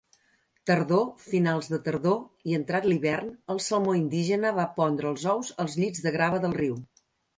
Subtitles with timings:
[0.69, 1.03] Tardor,
[1.33, 2.17] finals de tardor
[2.51, 6.57] i entrat l'hivern, el salmó indígena va pondre els ous als llits de grava del
[6.65, 6.81] riu.